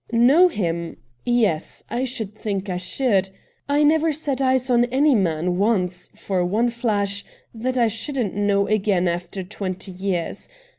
[0.11, 0.97] 'Know him—
[1.43, 3.29] yes— I should think I should!
[3.69, 7.23] I never set eyes on any man once— for one flash—
[7.63, 10.49] that I shouldn't know again after twenty years.